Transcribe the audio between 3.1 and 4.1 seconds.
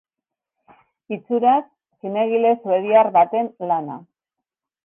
baten lana.